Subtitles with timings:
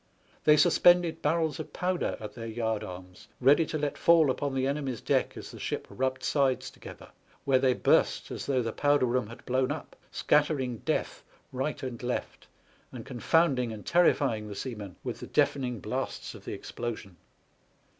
[0.45, 4.55] They sus pended barrels of powder at their yard arms, ready to let fall upon
[4.55, 7.09] the enemy's deck as the ship rubbed sides together,
[7.45, 12.01] where they burst as though the powder room had blown up, scattering death right and
[12.01, 12.47] left,
[12.91, 17.17] and con founding and terrifying the seamen with the deafening blasts of the explosion.